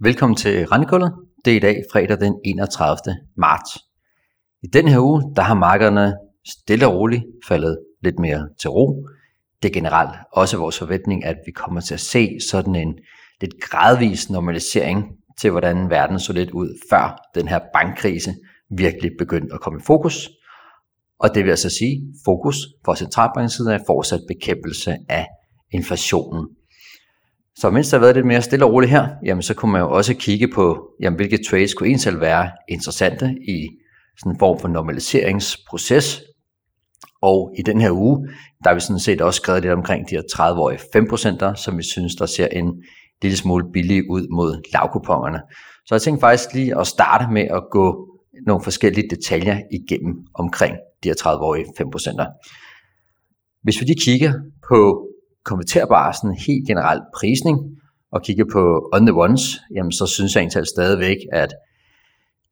[0.00, 1.12] Velkommen til Rentekullet.
[1.44, 2.96] Det er i dag fredag den 31.
[3.36, 3.78] marts.
[4.62, 6.14] I den her uge, der har markederne
[6.48, 9.06] stille og roligt faldet lidt mere til ro.
[9.62, 12.98] Det er generelt også vores forventning, at vi kommer til at se sådan en
[13.40, 15.04] lidt gradvis normalisering
[15.40, 18.34] til, hvordan verden så lidt ud før den her bankkrise
[18.70, 20.28] virkelig begyndte at komme i fokus.
[21.18, 25.26] Og det vil altså sige, fokus fra centralbankens side er fortsat bekæmpelse af
[25.72, 26.48] inflationen.
[27.58, 29.80] Så mens der har været lidt mere stille og roligt her, jamen så kunne man
[29.80, 33.68] jo også kigge på, jamen, hvilke trades kunne egentlig være interessante i
[34.18, 36.22] sådan en form for normaliseringsproces.
[37.22, 38.28] Og i den her uge,
[38.64, 41.82] der har vi sådan set også skrevet lidt omkring de her 30-årige 5%, som vi
[41.82, 42.82] synes, der ser en
[43.22, 45.40] lille smule billig ud mod lavkupongerne.
[45.86, 48.08] Så jeg tænkte faktisk lige at starte med at gå
[48.46, 53.62] nogle forskellige detaljer igennem omkring de her 30-årige 5%.
[53.62, 54.32] Hvis vi lige kigger
[54.68, 55.08] på
[55.46, 57.56] konverterbar sådan helt generelt prisning,
[58.12, 61.54] og kigger på on the ones, jamen så synes jeg egentlig stadigvæk, at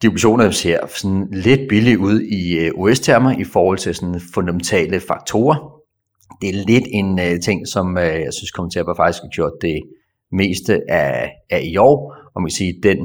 [0.03, 5.81] de ser sådan lidt billige ud i øh, US-termer i forhold til sådan fundamentale faktorer.
[6.41, 9.83] Det er lidt en uh, ting, som uh, jeg synes kommenterer faktisk har gjort det
[10.33, 12.15] meste af, af i år.
[12.35, 12.99] Og man kan sige, den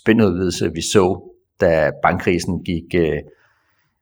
[0.00, 3.18] spændudvidelse, vi så, da bankkrisen gik uh,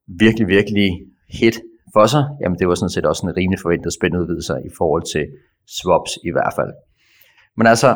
[0.07, 0.91] virkelig, virkelig
[1.29, 1.61] hit
[1.97, 5.25] for sig, jamen det var sådan set også en rimelig forventet spændudvidelse i forhold til
[5.79, 6.73] swaps i hvert fald.
[7.57, 7.89] Men altså,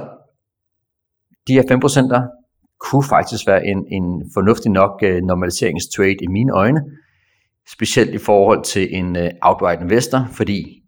[1.46, 2.38] de her 5%
[2.80, 6.80] kunne faktisk være en, en fornuftig nok øh, normaliseringstrade i mine øjne,
[7.74, 10.82] specielt i forhold til en uh, outright investor, fordi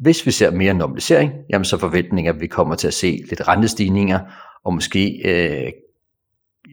[0.00, 3.48] hvis vi ser mere normalisering, jamen så forventninger, at vi kommer til at se lidt
[3.48, 4.20] rentestigninger,
[4.64, 5.72] og måske øh,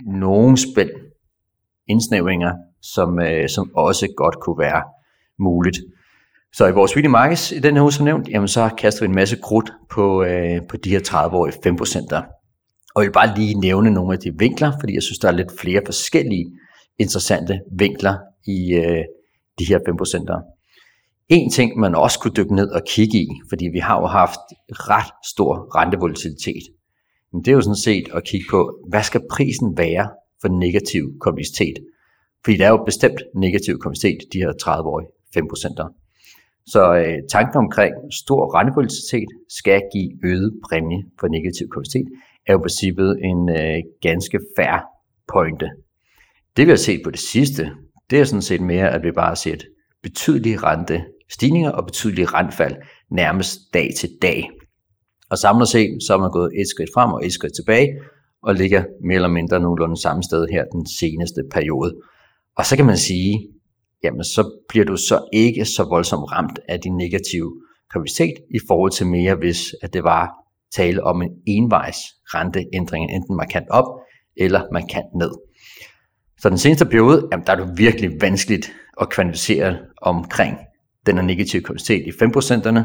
[0.05, 0.89] nogle spænd
[1.87, 4.83] indsnævringer, som, øh, som også godt kunne være
[5.39, 5.77] muligt.
[6.53, 9.09] Så i vores Weekly Markets i den her uge, som nævnt, jamen så kaster vi
[9.09, 12.23] en masse krudt på, øh, på de her 30-årige 5%'er.
[12.95, 15.31] Og jeg vil bare lige nævne nogle af de vinkler, fordi jeg synes, der er
[15.31, 16.45] lidt flere forskellige
[16.99, 18.15] interessante vinkler
[18.47, 19.03] i øh,
[19.59, 20.53] de her 5%'er.
[21.29, 24.39] En ting, man også kunne dykke ned og kigge i, fordi vi har jo haft
[24.69, 26.63] ret stor rentevolatilitet,
[27.33, 30.09] men det er jo sådan set at kigge på, hvad skal prisen være
[30.41, 31.77] for negativ komplicitet?
[32.43, 35.07] Fordi der er jo bestemt negativ komplicitet, de her 30-årige
[35.37, 36.03] 5%.
[36.65, 42.07] Så øh, tanken omkring stor rentevolatilitet skal give øget præmie for negativ kompleksitet,
[42.47, 44.77] er jo i princippet en øh, ganske fair
[45.33, 45.69] pointe.
[46.57, 47.71] Det vi har set på det sidste,
[48.09, 49.63] det er sådan set mere, at vi bare har set
[50.03, 52.75] betydelige rentestigninger og betydelige rentefald
[53.11, 54.49] nærmest dag til dag.
[55.29, 57.89] Og samlet set, så er man gået et skridt frem og et skridt tilbage,
[58.43, 61.95] og ligger mere eller mindre nogenlunde samme sted her den seneste periode.
[62.57, 63.47] Og så kan man sige,
[64.03, 67.51] jamen så bliver du så ikke så voldsomt ramt af din negative
[67.93, 70.29] kapacitet i forhold til mere, hvis at det var
[70.75, 73.85] tale om en envejs renteændring, enten markant op
[74.37, 75.31] eller markant ned.
[76.37, 80.57] Så den seneste periode, jamen der er det virkelig vanskeligt at kvantificere omkring
[81.05, 82.81] den her negative kapacitet i 5%'erne,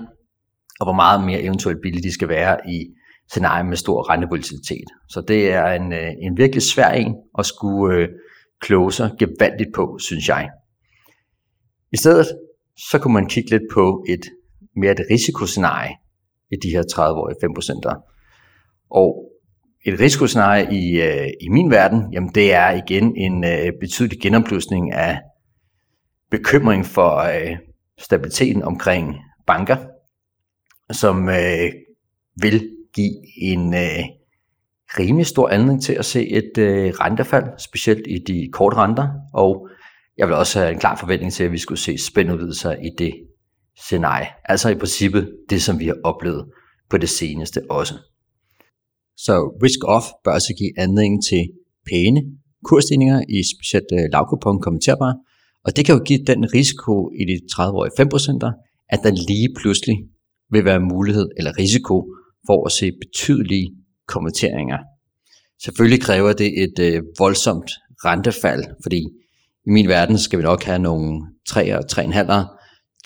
[0.81, 2.87] og hvor meget mere eventuelt billigt de skal være i
[3.31, 4.89] scenarier med stor rentevolatilitet.
[5.09, 8.09] Så det er en, øh, en virkelig svær en at skulle øh,
[8.61, 10.51] kloge sig gevaldigt på, synes jeg.
[11.93, 12.27] I stedet
[12.91, 14.21] så kunne man kigge lidt på et
[14.77, 15.95] mere et risikoscenarie
[16.51, 18.89] i de her 30-årige 5%.
[18.91, 19.25] Og
[19.87, 24.93] et risikoscenarie i, øh, i min verden, jamen det er igen en øh, betydelig genopblusning
[24.93, 25.19] af
[26.31, 27.57] bekymring for øh,
[27.99, 29.17] stabiliteten omkring
[29.47, 29.77] banker,
[30.93, 31.73] som øh,
[32.43, 34.05] vil give en øh,
[34.99, 39.69] rimelig stor anledning til at se et øh, rentefald, specielt i de korte renter, og
[40.19, 43.13] jeg vil også have en klar forventning til, at vi skulle se spændudvidelser i det
[43.77, 44.27] scenarie.
[44.45, 46.45] Altså i princippet det, som vi har oplevet
[46.91, 47.95] på det seneste også.
[49.17, 49.35] Så
[49.65, 51.49] risk-off bør altså give anledning til
[51.91, 52.23] pæne
[52.65, 55.17] kursstigninger i specielt øh, lavkupon kommenterbare,
[55.65, 59.97] og det kan jo give den risiko i de 30-årige 5%, at der lige pludselig
[60.51, 61.97] vil være mulighed eller risiko
[62.47, 63.69] for at se betydelige
[64.09, 64.79] kommenteringer.
[65.65, 67.71] Selvfølgelig kræver det et øh, voldsomt
[68.05, 69.03] rentefald, fordi
[69.69, 72.33] i min verden skal vi nok have nogle 3 og 3,5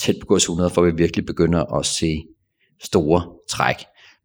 [0.01, 2.23] tæt på gods 100, for vi virkelig begynder at se
[2.83, 3.77] store træk.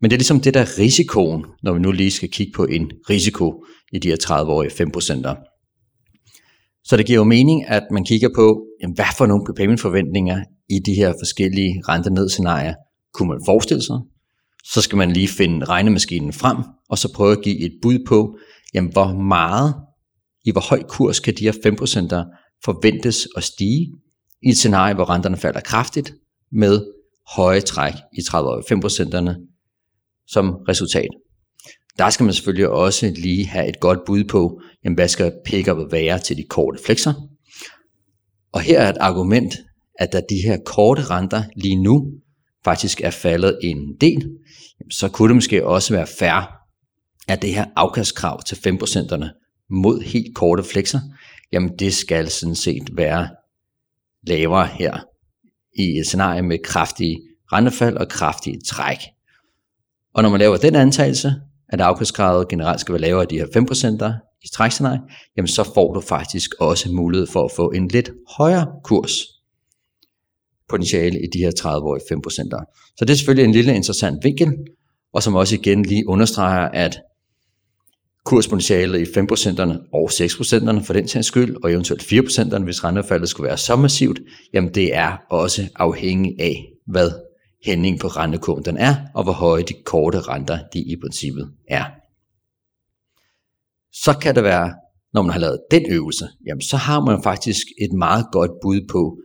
[0.01, 2.91] Men det er ligesom det der risikoen, når vi nu lige skal kigge på en
[3.09, 3.63] risiko
[3.93, 6.83] i de her 30-årige 5%.
[6.83, 10.79] Så det giver jo mening, at man kigger på, jamen, hvad for nogle prepayment-forventninger i
[10.85, 12.73] de her forskellige rente-ned-scenarier
[13.13, 13.97] kunne man forestille sig.
[14.73, 16.57] Så skal man lige finde regnemaskinen frem,
[16.89, 18.37] og så prøve at give et bud på,
[18.73, 19.75] jamen, hvor meget
[20.47, 21.57] i hvor høj kurs kan de her 5%
[22.65, 23.94] forventes at stige
[24.44, 26.13] i et scenarie, hvor renterne falder kraftigt
[26.51, 26.85] med
[27.35, 29.33] høje træk i 30-årige 5%'erne
[30.27, 31.09] som resultat.
[31.97, 35.67] der skal man selvfølgelig også lige have et godt bud på, jamen hvad skal pick
[35.91, 37.13] være til de korte flexer.
[38.51, 39.53] Og her er et argument,
[39.99, 42.11] at da de her korte renter lige nu
[42.63, 44.29] faktisk er faldet en del,
[44.91, 46.49] så kunne det måske også være fair,
[47.27, 50.99] at det her afkastkrav til 5%'erne mod helt korte flexer,
[51.51, 53.29] jamen det skal sådan set være
[54.27, 54.99] lavere her
[55.79, 57.21] i et scenarie med kraftige
[57.53, 58.97] rentefald og kraftige træk.
[60.13, 61.33] Og når man laver den antagelse,
[61.69, 64.99] at afkastkravet generelt skal være lavere af de her 5% i trækscenarie,
[65.37, 69.11] jamen så får du faktisk også mulighed for at få en lidt højere kurs
[70.69, 72.95] potentiale i de her 30-årige 5%.
[72.97, 74.53] Så det er selvfølgelig en lille interessant vinkel,
[75.13, 77.01] og som også igen lige understreger, at
[78.27, 83.47] kurspotentialet i 5%'erne og 6%'erne for den sags skyld, og eventuelt 4%'erne, hvis rentefaldet skulle
[83.47, 84.19] være så massivt,
[84.53, 87.12] jamen det er også afhængig af, hvad
[87.65, 91.85] hændingen på rentekurven den er, og hvor høje de korte renter de i princippet er.
[93.91, 94.73] Så kan det være,
[95.13, 98.81] når man har lavet den øvelse, jamen så har man faktisk et meget godt bud
[98.91, 99.18] på,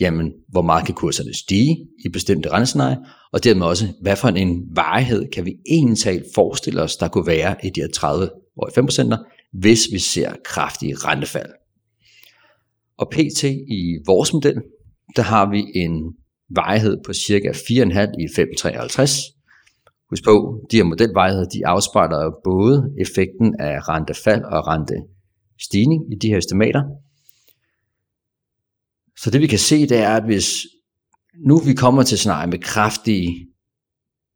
[0.00, 2.96] jamen, hvor meget kan kurserne stige i bestemte rentescenarier,
[3.32, 7.56] og dermed også, hvad for en varighed kan vi egentlig forestille os, der kunne være
[7.62, 11.52] i de her 30 år 5%, hvis vi ser kraftige rentefald.
[12.98, 13.44] Og pt.
[13.44, 14.62] i vores model,
[15.16, 16.14] der har vi en
[16.50, 17.72] varighed på cirka 4,5
[18.22, 19.32] i 5,53.
[20.10, 26.28] Husk på, de her modelvejheder, de afspejler både effekten af rentefald og rentestigning i de
[26.28, 26.82] her estimater,
[29.18, 30.66] så det vi kan se, det er, at hvis
[31.46, 33.48] nu vi kommer til scenarie med kraftige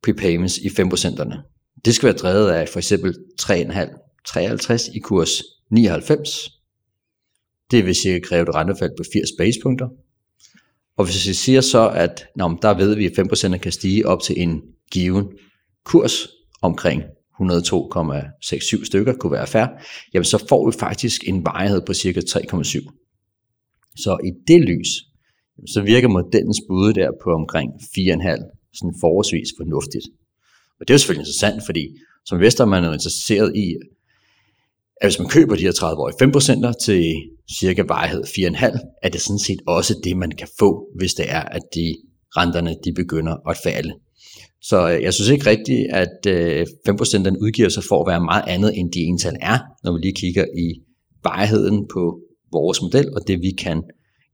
[0.02, 1.37] prepayments i 5%'erne,
[1.84, 6.31] det skal være drevet af for eksempel 3,5, 53 i kurs 99.
[7.70, 9.88] Det vil cirka kræve et rentefald på 80 basepunkter.
[10.96, 14.22] Og hvis vi siger så, at nå, der ved vi, at 5% kan stige op
[14.22, 14.62] til en
[14.93, 15.26] given
[15.84, 16.28] kurs
[16.62, 19.67] omkring 102,67 stykker kunne være fair,
[20.14, 23.00] jamen så får vi faktisk en varighed på cirka 3,7.
[23.96, 24.88] Så i det lys,
[25.73, 30.06] så virker modellens bud der på omkring 4,5 sådan forholdsvis fornuftigt.
[30.81, 31.84] Og det er jo selvfølgelig interessant, fordi
[32.26, 33.75] som investor man er interesseret i,
[35.00, 37.14] at hvis man køber de her 30-årige 5% til
[37.58, 41.41] cirka varighed 4,5, er det sådan set også det, man kan få, hvis det er,
[41.41, 41.97] at de
[42.37, 43.93] renterne de begynder at falde.
[44.62, 48.44] Så øh, jeg synes ikke rigtigt, at øh, 5% udgiver sig for at være meget
[48.47, 50.81] andet, end de ental er, når vi lige kigger i
[51.25, 52.20] varigheden på
[52.52, 53.82] vores model, og det vi kan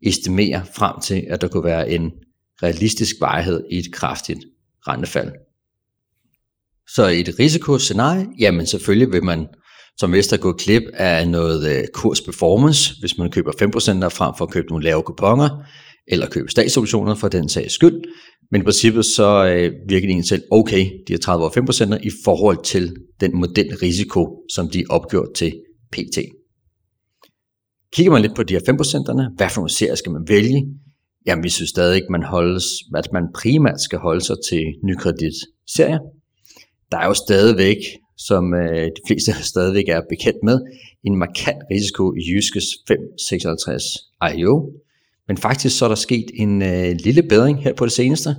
[0.03, 2.13] estimere frem til, at der kunne være en
[2.63, 4.41] realistisk varighed i et kraftigt
[4.89, 5.33] rentefald.
[6.95, 9.47] Så i et risikoscenarie, jamen selvfølgelig vil man
[9.99, 14.45] som vist er gået klip af noget øh, kursperformance, hvis man køber 5% frem for
[14.45, 15.65] at købe nogle lave kuponer,
[16.09, 18.01] eller købe statsobligationer for den sags skyld.
[18.51, 22.07] Men i princippet så øh, virker det egentlig selv okay, de her 30 år 5%
[22.07, 25.53] i forhold til den modelrisiko, som de er opgjort til
[25.93, 26.19] PT.
[27.93, 30.67] Kigger man lidt på de her 5%'erne, hvad for nogle serier skal man vælge?
[31.27, 32.65] Jamen, vi synes stadig man holdes,
[32.97, 35.99] at man primært skal holde sig til nykredit-serier.
[36.91, 37.77] Der er jo stadigvæk,
[38.17, 40.61] som øh, de fleste stadigvæk er bekendt med,
[41.05, 43.83] en markant risiko i Jyskes 556
[44.37, 44.73] IO.
[45.29, 48.37] Men faktisk så er der sket en øh, lille bedring her på det seneste.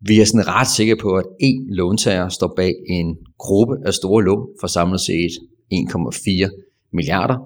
[0.00, 4.24] Vi er sådan ret sikre på, at en låntager står bag en gruppe af store
[4.24, 5.32] lån for samlet set
[5.74, 7.36] 1,4 milliarder.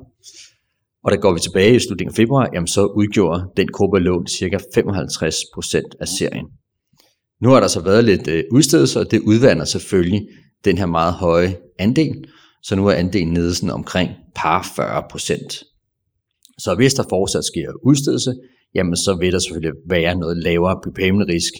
[1.04, 4.04] Og der går vi tilbage i slutningen af februar, jamen så udgjorde den gruppe af
[4.04, 4.56] lån ca.
[4.56, 6.46] 55% af serien.
[7.40, 10.28] Nu har der så været lidt øh, udstedelse, og det udvander selvfølgelig
[10.64, 12.24] den her meget høje andel,
[12.62, 15.74] så nu er andelen nede sådan omkring par 40%.
[16.58, 18.34] Så hvis der fortsat sker udstedelse,
[18.74, 21.54] jamen så vil der selvfølgelig være noget lavere prepayment risk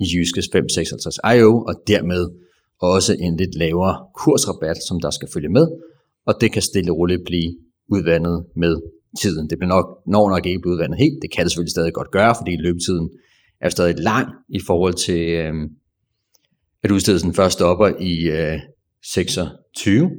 [0.00, 2.28] i Jyskes 556 IO, og dermed
[2.80, 5.66] også en lidt lavere kursrabat, som der skal følge med,
[6.26, 7.54] og det kan stille og roligt blive
[7.88, 8.76] udvandet med
[9.20, 9.50] tiden.
[9.50, 11.18] Det bliver nok, når nok ikke blive udvandet helt.
[11.22, 13.10] Det kan det selvfølgelig stadig godt gøre, fordi løbetiden
[13.60, 15.54] er stadig lang i forhold til, øh,
[16.82, 18.60] at udstedelsen først stopper i øh,
[19.12, 20.10] 26.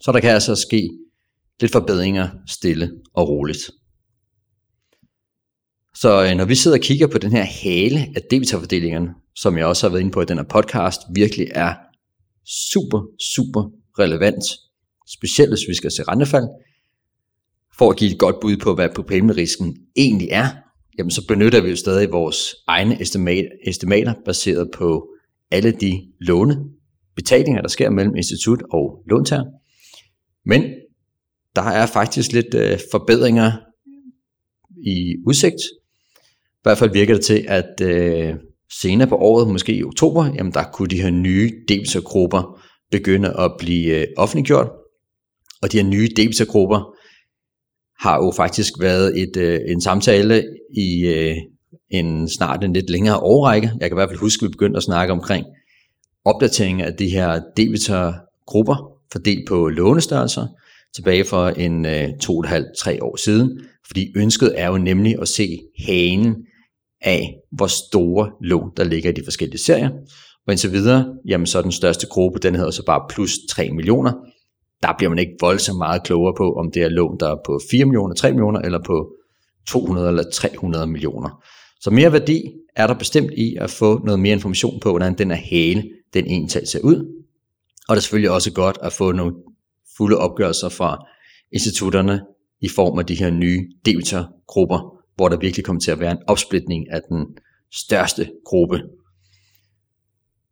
[0.00, 0.90] Så der kan altså ske
[1.60, 3.70] lidt forbedringer stille og roligt.
[5.94, 9.66] Så øh, når vi sidder og kigger på den her hale af debitorfordelingerne, som jeg
[9.66, 11.74] også har været inde på i den her podcast, virkelig er
[12.72, 13.02] super,
[13.34, 14.44] super relevant,
[15.08, 16.48] specielt hvis vi skal se rentefald,
[17.78, 20.48] for at give et godt bud på, hvad problemrisken egentlig er,
[21.00, 25.08] jamen så benytter vi jo stadig vores egne estimat, estimater, baseret på
[25.50, 29.44] alle de lånebetalinger, der sker mellem institut og låntager.
[30.46, 30.62] Men
[31.56, 33.52] der er faktisk lidt øh, forbedringer
[34.86, 35.62] i udsigt.
[36.52, 38.34] I hvert fald virker det til, at øh,
[38.80, 43.52] senere på året, måske i oktober, jamen der kunne de her nye debitorgrupper begynde at
[43.58, 44.68] blive øh, offentliggjort.
[45.62, 46.94] Og de her nye debitorgrupper
[48.00, 50.44] har jo faktisk været et, øh, en samtale
[50.76, 51.36] i øh,
[51.90, 53.70] en snart en lidt længere årrække.
[53.80, 55.46] Jeg kan i hvert fald huske, at vi begyndte at snakke omkring
[56.24, 60.46] opdatering af de her debitorgrupper fordelt på lånestørrelser
[60.94, 63.60] tilbage for en øh, to og et halvt, tre år siden.
[63.86, 66.36] Fordi ønsket er jo nemlig at se hanen
[67.00, 69.90] af, hvor store lån, der ligger i de forskellige serier.
[70.46, 73.70] Og indtil videre, jamen så er den største gruppe, den hedder så bare plus 3
[73.70, 74.12] millioner.
[74.82, 77.60] Der bliver man ikke voldsomt meget klogere på, om det er lån, der er på
[77.70, 79.12] 4 millioner, 3 millioner, eller på
[79.68, 81.42] 200 eller 300 millioner.
[81.80, 82.42] Så mere værdi
[82.76, 85.84] er der bestemt i at få noget mere information på, hvordan den er hale,
[86.14, 86.96] den ental ser ud.
[87.88, 89.34] Og det er selvfølgelig også godt at få nogle
[89.96, 91.06] fulde opgørelser fra
[91.52, 92.20] institutterne
[92.60, 96.22] i form af de her nye debitorgrupper, hvor der virkelig kommer til at være en
[96.26, 97.26] opsplitning af den
[97.72, 98.82] største gruppe.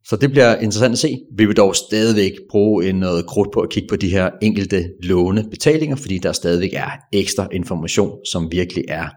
[0.09, 1.19] Så det bliver interessant at se.
[1.33, 4.93] Vi vil dog stadigvæk bruge en noget krudt på at kigge på de her enkelte
[5.03, 9.09] lånebetalinger, fordi der stadigvæk er ekstra information, som virkelig er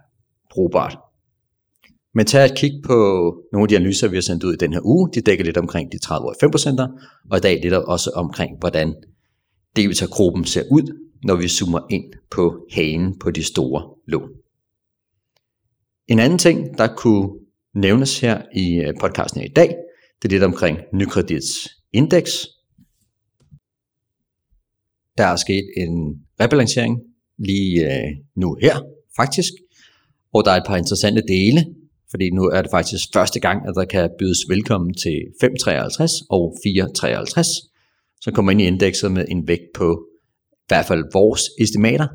[0.53, 0.98] brugbart.
[2.13, 2.93] Men tag et kig på
[3.51, 5.10] nogle af de analyser, vi har sendt ud i den her uge.
[5.13, 8.95] De dækker lidt omkring de 30-årige 5%, og i dag lidt også omkring, hvordan
[9.75, 14.29] debitorgruppen ser ud, når vi zoomer ind på hagen på de store lån.
[16.07, 17.29] En anden ting, der kunne
[17.75, 19.75] nævnes her i øh, podcasten i dag,
[20.22, 22.48] det er lidt omkring nykredits indeks.
[25.18, 27.00] Der er sket en rebalancering
[27.38, 28.75] lige øh, nu her,
[29.16, 29.54] faktisk,
[30.34, 31.66] og der er et par interessante dele,
[32.12, 36.56] fordi nu er det faktisk første gang, at der kan bydes velkommen til 5,53 og
[36.66, 40.08] 4,53, så kommer ind i indekset med en vægt på
[40.51, 42.08] i hvert fald vores estimater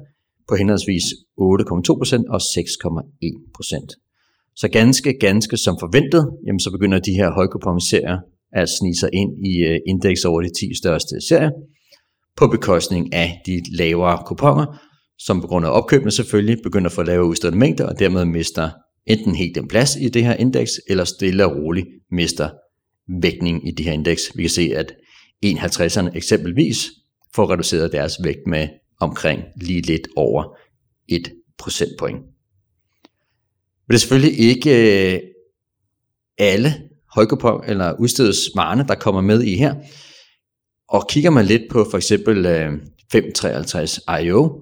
[0.48, 1.02] på henholdsvis
[1.40, 4.05] 8,2% og 6,1%.
[4.56, 8.18] Så ganske, ganske som forventet, jamen så begynder de her højkuponserier
[8.52, 11.50] at snige sig ind i øh, indeks over de 10 største serier,
[12.36, 14.66] på bekostning af de lavere kuponer,
[15.18, 18.70] som på grund af opkøbene selvfølgelig begynder at få lavere udstående mængder, og dermed mister
[19.06, 22.48] enten helt en plads i det her indeks, eller stille og roligt mister
[23.22, 24.22] vægtning i det her indeks.
[24.34, 24.92] Vi kan se, at
[25.46, 26.86] 51'erne eksempelvis
[27.34, 28.68] får reduceret deres vægt med
[29.00, 30.44] omkring lige lidt over
[31.08, 32.35] 1 procentpoint.
[33.88, 35.20] Men det er selvfølgelig ikke øh,
[36.38, 36.74] alle
[37.14, 39.74] højkupon eller udstedelsesmarne, der kommer med i her.
[40.88, 42.72] Og kigger man lidt på for eksempel øh,
[43.12, 44.60] 553 IO,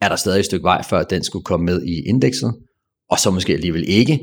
[0.00, 2.54] er der stadig et stykke vej, før den skulle komme med i indekset
[3.10, 4.20] og så måske alligevel ikke,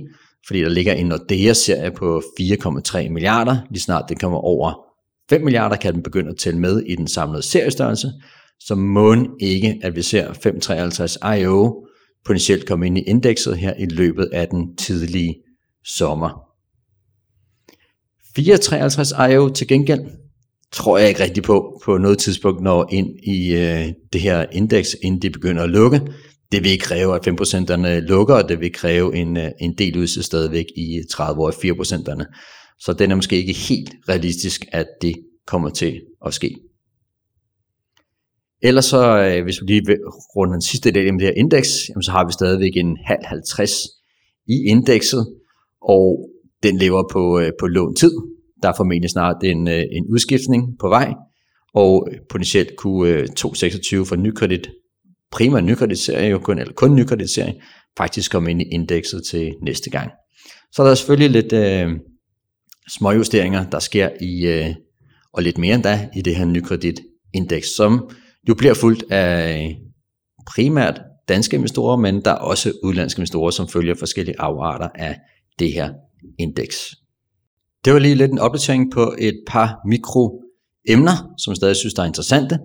[0.47, 3.57] fordi der ligger en Nordea-serie på 4,3 milliarder.
[3.69, 4.73] Lige snart den kommer over
[5.29, 8.11] 5 milliarder, kan den begynde at tælle med i den samlede seriestørrelse.
[8.59, 11.86] Så må ikke, at vi ser 553 IO
[12.27, 15.35] potentielt komme ind i indekset her i løbet af den tidlige
[15.85, 16.29] sommer.
[18.35, 20.01] 453 IO til gengæld
[20.71, 24.95] tror jeg ikke rigtig på på noget tidspunkt når ind i øh, det her indeks,
[25.03, 26.01] inden det begynder at lukke
[26.51, 30.23] det vil kræve, at 5%'erne lukker, og det vil kræve en, øh, en del udsid
[30.23, 32.25] stadigvæk i 30 år 4%'erne.
[32.79, 35.15] Så den er måske ikke helt realistisk, at det
[35.47, 36.55] kommer til at ske.
[38.61, 39.97] Ellers så, øh, hvis vi lige
[40.35, 41.69] runder den sidste del af det her indeks,
[42.01, 43.71] så har vi stadigvæk en halv 50
[44.47, 45.27] i indekset,
[45.81, 46.29] og
[46.63, 48.11] den lever på, øh, på lån tid.
[48.63, 51.13] Der er formentlig snart en, øh, en udskiftning på vej,
[51.73, 54.69] og potentielt kunne øh, 226 for nykredit
[55.31, 57.53] primært nykreditserie, jo kun, eller kun nykreditserie,
[57.97, 60.11] faktisk komme ind i indekset til næste gang.
[60.71, 61.89] Så der er selvfølgelig lidt øh,
[62.89, 64.75] småjusteringer, der sker i, øh,
[65.33, 68.09] og lidt mere end da, i det her nykreditindeks, som
[68.47, 69.77] jo bliver fuldt af
[70.55, 75.15] primært danske investorer, men der er også udlandske investorer, som følger forskellige afarter af
[75.59, 75.89] det her
[76.39, 76.95] indeks.
[77.85, 82.03] Det var lige lidt en opdatering på et par mikroemner, som jeg stadig synes, der
[82.03, 82.59] er interessante.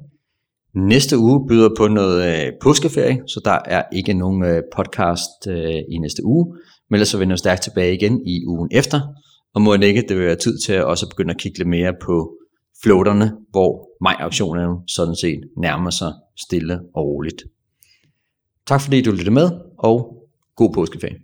[0.74, 5.80] Næste uge byder på noget øh, påskeferie, så der er ikke nogen øh, podcast øh,
[5.88, 6.56] i næste uge.
[6.90, 9.00] Men ellers så vender vi stærkt tilbage igen i ugen efter.
[9.54, 11.92] Og må ikke, det vil være tid til at også begynde at kigge lidt mere
[12.02, 12.36] på
[12.82, 17.42] floaterne, hvor maj-auktionerne sådan set nærmer sig stille og roligt.
[18.66, 21.18] Tak fordi du lyttede med, og god påskeferie.